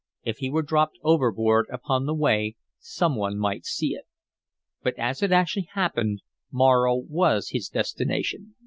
[0.23, 4.05] If he were dropped overboard upon the way some one might see it.
[4.81, 8.55] But as it actually happened, Morro was his destination.